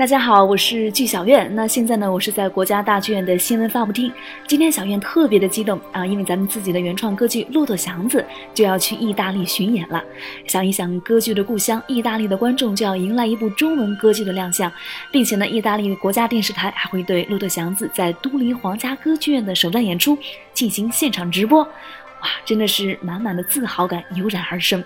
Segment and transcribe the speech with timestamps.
[0.00, 1.54] 大家好，我是剧小院。
[1.54, 4.10] 那现在呢，我是在国家大剧院的新闻发布厅。
[4.46, 8.22] 今天小院特别的激动啊，因为咱们自己的原创歌剧《骆驼祥子》
[8.54, 10.02] 就要去意大利巡演了。
[10.46, 14.72] 想一想，歌剧的故乡意大利的观众就要迎来一部中文歌剧的亮相，
[15.12, 20.16] 并且呢，意大利国家电视台还会对《骆驼祥子》在都灵皇家歌剧院的首站演出
[20.54, 21.62] 进行现场直播。
[21.62, 24.82] 哇，真的是满满的自豪感油然而生。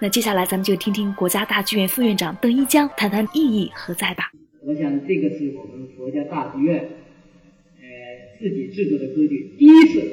[0.00, 4.28] 那接下来咱们就听听国家大剧院副院长邓一江谈谈意义何在吧。
[4.66, 10.10] 我想这个是我们国家大剧院，呃，自己制作的歌剧第一次，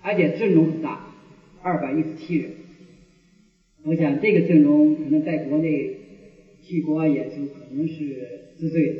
[0.00, 1.06] 而且阵容很大，
[1.62, 2.50] 二百一十七人。
[3.84, 5.98] 我想这个阵容可能在国内
[6.64, 7.94] 去国外演出可能是
[8.58, 8.92] 之最的，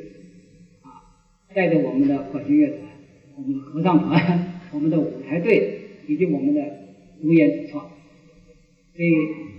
[0.82, 1.02] 啊，
[1.52, 2.78] 带着我们的管弦乐团、
[3.36, 6.62] 我们的合唱团、我们的舞台队以及我们的
[7.20, 7.90] 独演主创，
[8.94, 9.10] 所以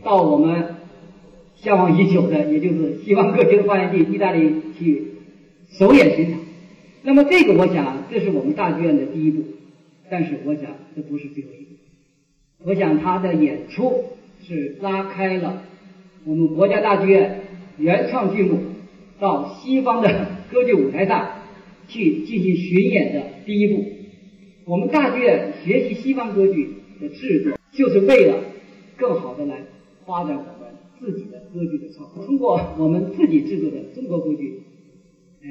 [0.05, 0.82] 到我们。
[1.63, 5.13] 向往已久的，也就是西方歌剧的发源地意大利去
[5.71, 6.39] 首演巡场。
[7.03, 9.43] 那么这个，我想这是我们大剧院的第一步，
[10.09, 11.75] 但是我想这不是最后一步。
[12.65, 14.03] 我想他的演出
[14.45, 15.63] 是拉开了
[16.25, 17.39] 我们国家大剧院
[17.77, 18.59] 原创剧目
[19.19, 21.29] 到西方的歌剧舞台上
[21.87, 23.85] 去进行巡演的第一步。
[24.65, 26.69] 我们大剧院学习西方歌剧
[27.01, 28.35] 的制作，就是为了
[28.97, 29.57] 更好的来
[30.05, 30.73] 发展我们。
[31.03, 34.61] 自己的歌剧的创作，通过我们自己制作的中国歌剧，
[35.41, 35.47] 哎，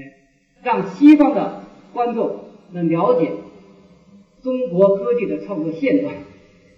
[0.62, 2.36] 让西方的观众
[2.72, 3.32] 能了解
[4.42, 6.14] 中国歌剧的创作现状，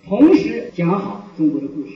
[0.04, 1.92] 同时讲好中国的故事。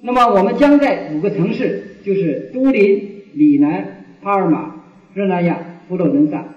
[0.00, 4.76] 那么，我们将在五个城市，就是都灵、里南、帕尔马、
[5.12, 6.54] 热那亚、佛罗伦萨，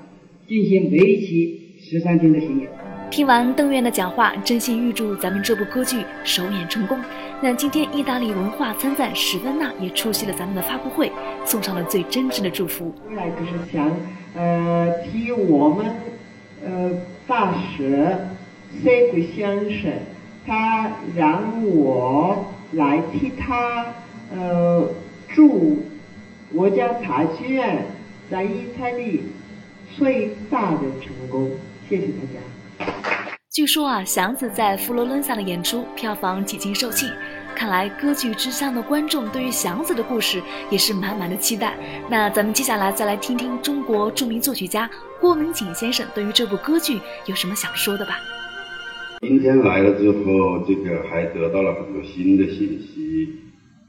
[0.48, 1.61] 进行为期
[1.92, 2.70] 十三天的巡演。
[3.10, 6.98] 听完邓院的讲话，真心预祝咱们这部歌剧首演成功。
[7.42, 11.12] 那今天，意大利文化参赞史丹娜也出席了咱们的发布会，
[11.44, 12.96] 送上了最真挚的祝福。
[13.14, 13.92] 来就是想，
[14.36, 15.86] 呃，替我们，
[16.64, 16.92] 呃，
[17.28, 18.08] 大使
[18.82, 19.92] 塞古先生，
[20.48, 23.88] 他让我来替他，
[24.34, 24.88] 呃，
[25.28, 25.84] 祝
[26.56, 27.84] 国家大剧院
[28.30, 29.24] 在意大利
[29.98, 31.52] 最大的成功。
[31.92, 32.40] 谢谢大家。
[33.50, 37.12] 据说啊，祥子在佛罗伦萨的演出票房几经售罄，
[37.54, 41.76] 看来歌剧之乡的观众对于祥子的故事也是满满的期待。
[42.10, 48.20] 那咱们接下来再来听听中国著名作曲家郭文景先生对于这部歌剧有什么想说的吧。
[49.20, 53.28] 今天来了之后，这个还得到了很多新的信息，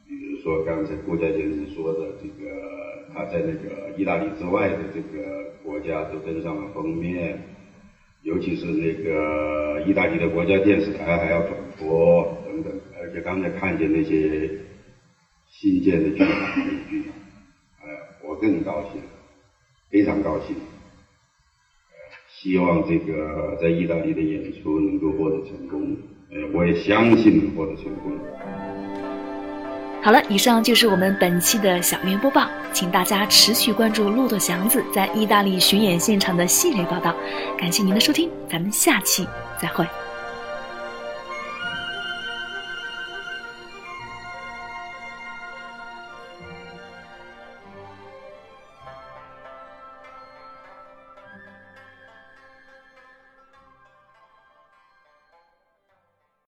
[0.08, 2.50] 比如说刚才郭家先生说的，这个
[3.14, 7.40] 他在那个意大利之外的这个国家都登上了封面。
[8.22, 14.48] 尤其是那个意大利的国家电视台还要转播等等，而且刚才看见那些
[15.50, 16.28] 新建的剧场，
[16.88, 17.12] 剧场，
[17.82, 17.88] 哎，
[18.22, 19.02] 我更高兴，
[19.90, 20.54] 非常高兴，
[22.28, 25.96] 希望这个在意大利的演出能够获得成功，
[26.30, 28.12] 呃，我也相信能获得成功。
[30.04, 37.14] 好了，以上就是我们本期的小院播报，请大家持续关注骆驼祥子在意大利巡演现场的系列报道。
[37.56, 39.24] 感谢您的收听，咱们下期
[39.60, 39.86] 再会。